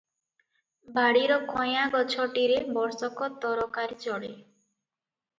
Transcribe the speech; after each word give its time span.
ବାଡ଼ିର 0.93 1.35
କୟାଁ 1.51 1.83
ଗଛଟିରେ 1.95 2.55
ବର୍ଷକ 2.77 3.27
ତରକାରି 3.43 3.99
ଚଳେ। 4.07 4.31